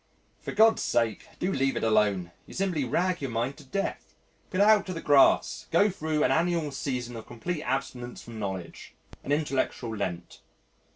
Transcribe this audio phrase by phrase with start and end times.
[0.39, 4.15] "For God's sake, do leave it alone you simply rag your mind to death.
[4.49, 8.95] Put it out to grass go thro' an annual season of complete abstinence from knowledge
[9.23, 10.41] an intellectual Lent."